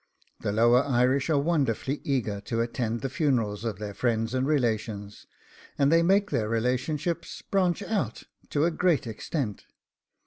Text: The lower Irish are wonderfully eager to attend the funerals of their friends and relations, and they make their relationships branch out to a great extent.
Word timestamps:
The 0.39 0.51
lower 0.51 0.83
Irish 0.83 1.29
are 1.29 1.37
wonderfully 1.37 2.01
eager 2.03 2.41
to 2.45 2.59
attend 2.59 3.01
the 3.01 3.07
funerals 3.09 3.63
of 3.63 3.77
their 3.77 3.93
friends 3.93 4.33
and 4.33 4.47
relations, 4.47 5.27
and 5.77 5.91
they 5.91 6.01
make 6.01 6.31
their 6.31 6.49
relationships 6.49 7.43
branch 7.43 7.83
out 7.83 8.23
to 8.49 8.65
a 8.65 8.71
great 8.71 9.05
extent. 9.05 9.65